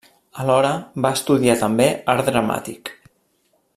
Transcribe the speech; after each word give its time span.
Alhora, 0.43 0.69
va 1.05 1.11
estudiar 1.17 1.57
també 1.65 1.87
Art 2.15 2.31
Dramàtic. 2.33 2.93